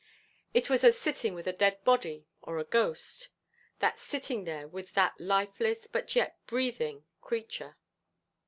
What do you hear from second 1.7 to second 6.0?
body or a ghost that sitting there with that lifeless